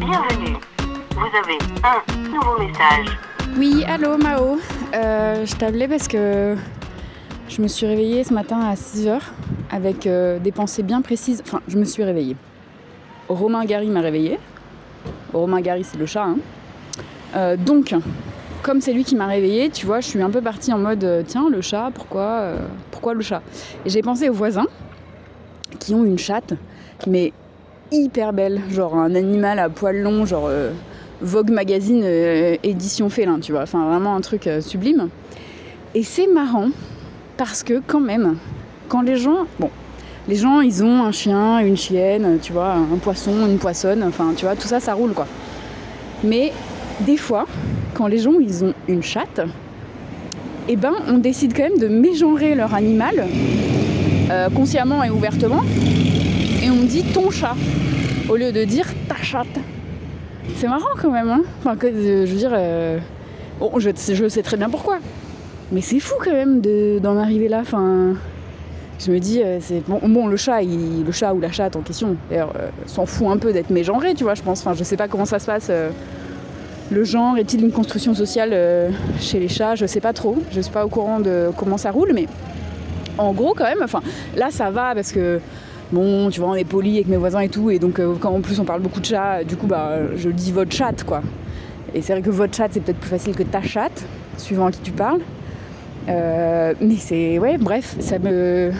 [0.00, 0.56] Bienvenue.
[1.10, 3.18] Vous avez un nouveau message.
[3.58, 4.58] Oui, allô Mao.
[4.94, 6.56] Euh, je t'appelais parce que
[7.50, 9.20] je me suis réveillée ce matin à 6h
[9.70, 11.42] avec euh, des pensées bien précises.
[11.46, 12.34] Enfin, je me suis réveillée.
[13.28, 14.38] Romain Gary m'a réveillée.
[15.34, 16.24] Romain Gary, c'est le chat.
[16.24, 16.38] Hein.
[17.36, 17.94] Euh, donc,
[18.62, 21.24] comme c'est lui qui m'a réveillée, tu vois, je suis un peu partie en mode
[21.26, 22.54] tiens, le chat, pourquoi,
[22.90, 23.42] pourquoi le chat?
[23.84, 24.66] Et j'ai pensé aux voisins
[25.78, 26.54] qui ont une chatte,
[27.06, 27.34] mais
[27.92, 30.70] hyper belle, genre un animal à poil long, genre euh,
[31.20, 35.08] Vogue Magazine euh, édition félin, tu vois, enfin vraiment un truc euh, sublime.
[35.94, 36.68] Et c'est marrant
[37.36, 38.36] parce que quand même,
[38.88, 39.70] quand les gens, bon,
[40.28, 44.32] les gens ils ont un chien, une chienne, tu vois, un poisson, une poissonne, enfin
[44.36, 45.26] tu vois, tout ça ça roule quoi.
[46.22, 46.52] Mais
[47.00, 47.46] des fois,
[47.94, 49.40] quand les gens ils ont une chatte,
[50.68, 53.26] eh ben on décide quand même de mégenrer leur animal
[54.54, 55.62] consciemment et ouvertement
[56.70, 57.54] on dit ton chat
[58.28, 59.46] au lieu de dire ta chatte.
[60.56, 62.98] C'est marrant quand même, hein Enfin, je veux dire, euh,
[63.58, 64.98] bon, je, sais très bien pourquoi,
[65.72, 67.58] mais c'est fou quand même de- d'en arriver là.
[67.60, 68.14] Enfin,
[68.98, 71.80] je me dis, euh, c'est bon, le chat, il- le chat ou la chatte en
[71.80, 74.60] question, d'ailleurs, euh, s'en fout un peu d'être mégenré, tu vois, je pense.
[74.60, 75.70] Enfin, je sais pas comment ça se passe.
[76.92, 78.52] le genre est-il une construction sociale
[79.20, 79.76] chez les chats?
[79.76, 80.36] Je sais pas trop.
[80.50, 82.26] Je suis pas au courant de comment ça roule, mais
[83.16, 83.82] en gros quand même.
[83.84, 84.00] Enfin,
[84.36, 85.40] là ça va parce que
[85.92, 88.30] bon, tu vois, on est poli avec mes voisins et tout, et donc euh, quand
[88.30, 91.22] en plus on parle beaucoup de chats, du coup bah je dis votre chatte quoi.
[91.94, 94.04] Et c'est vrai que votre chatte c'est peut-être plus facile que ta chatte,
[94.36, 95.20] suivant à qui tu parles.
[96.08, 98.70] Euh, mais c'est ouais bref ça me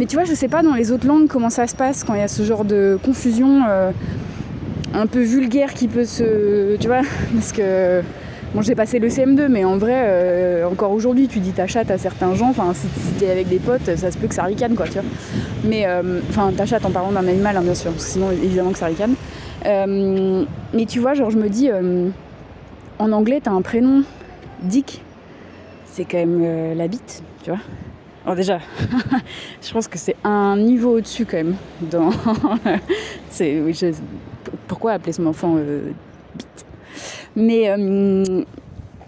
[0.00, 2.14] mais tu vois je sais pas dans les autres langues comment ça se passe quand
[2.14, 3.92] il y a ce genre de confusion euh,
[4.92, 7.02] un peu vulgaire qui peut se tu vois
[7.34, 8.02] parce que
[8.54, 11.90] bon j'ai passé le CM2 mais en vrai euh, encore aujourd'hui tu dis ta chatte
[11.90, 12.86] à certains gens enfin si,
[13.18, 15.02] t'es avec des potes ça se peut que ça ricane quoi tu vois.
[15.64, 18.78] Mais euh, enfin ta chatte en parlant d'un animal hein, bien sûr sinon évidemment que
[18.78, 19.14] ça ricane.
[19.66, 22.08] Euh, mais tu vois genre je me dis euh,
[22.98, 24.04] en anglais t'as un prénom
[24.62, 25.02] Dick
[25.86, 27.60] c'est quand même euh, la bite tu vois.
[28.24, 28.60] Alors déjà
[29.62, 32.10] je pense que c'est un niveau au-dessus quand même dans
[33.30, 33.62] c'est
[34.68, 35.90] pourquoi appeler son enfant euh,
[36.36, 36.63] bite?
[37.36, 38.42] Mais euh,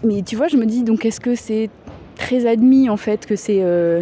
[0.03, 1.69] mais tu vois je me dis donc est-ce que c'est
[2.15, 4.01] très admis en fait que c'est euh,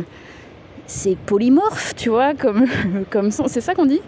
[1.26, 2.66] polymorphe tu vois comme
[3.10, 4.02] comme son- c'est ça qu'on dit?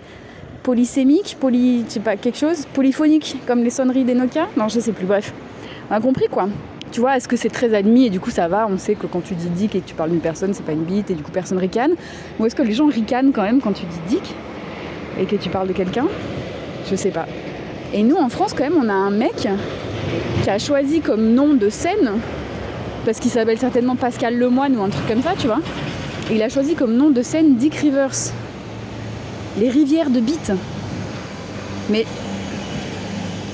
[0.63, 4.47] Polysémique poly je sais pas quelque chose polyphonique comme les sonneries des Nokia?
[4.57, 5.33] Non je sais plus bref.
[5.89, 6.49] On a compris quoi.
[6.89, 9.07] Tu vois, est-ce que c'est très admis et du coup ça va, on sait que
[9.07, 11.15] quand tu dis dick et que tu parles d'une personne, c'est pas une bite et
[11.15, 11.91] du coup personne ricane.
[12.39, 14.33] Ou est-ce que les gens ricanent quand même quand tu dis dick
[15.19, 16.05] et que tu parles de quelqu'un?
[16.89, 17.25] Je sais pas.
[17.93, 19.47] Et nous en France quand même, on a un mec
[20.43, 22.13] qui a choisi comme nom de scène,
[23.05, 25.59] parce qu'il s'appelle certainement Pascal Lemoine ou un truc comme ça, tu vois.
[26.31, 28.11] Il a choisi comme nom de scène Dick Rivers.
[29.59, 30.51] Les rivières de bites.
[31.89, 32.05] Mais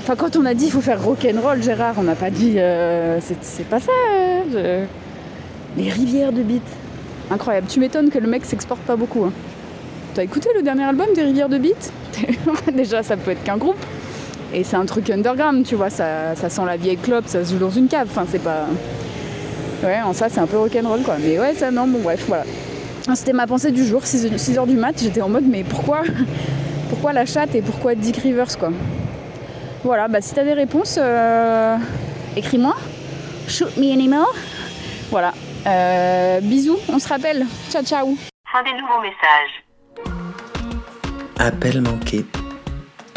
[0.02, 3.20] Enfin, quand on a dit il faut faire rock'n'roll, Gérard, on n'a pas dit euh,
[3.22, 3.92] c'est pas ça.
[4.54, 4.84] euh,
[5.78, 6.62] Les rivières de beat.
[7.32, 7.68] Incroyable.
[7.70, 9.24] Tu m'étonnes que le mec s'exporte pas beaucoup.
[9.24, 9.32] Hein.
[10.14, 11.94] T'as écouté le dernier album des rivières de beat
[12.76, 13.78] Déjà, ça peut être qu'un groupe.
[14.54, 15.90] Et c'est un truc underground, tu vois.
[15.90, 18.08] Ça, ça sent la vieille clope, ça se joue dans une cave.
[18.10, 18.68] Enfin, c'est pas.
[19.84, 21.16] Ouais, en ça, c'est un peu rock'n'roll, quoi.
[21.20, 22.44] Mais ouais, ça, non, bon, bref, voilà.
[23.08, 24.96] Ah, C'était ma pensée du jour, 6h du mat.
[24.98, 26.04] J'étais en mode, mais pourquoi
[26.90, 28.72] Pourquoi la chatte et pourquoi Dick Rivers, quoi?
[29.84, 31.76] Voilà, bah si t'as des réponses, euh,
[32.38, 32.76] écris-moi.
[33.50, 34.26] Shoot me an email.
[35.10, 35.34] Voilà.
[35.68, 37.46] Euh, bisous, on se rappelle.
[37.70, 38.16] Ciao, ciao.
[38.50, 39.64] Fin des nouveaux messages.
[41.40, 42.24] Appel manqué.